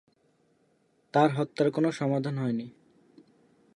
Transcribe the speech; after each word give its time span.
তার 1.13 1.29
হত্যার 1.31 1.67
কোনো 1.71 1.89
সমাধান 1.91 2.35
হয়নি। 2.37 2.67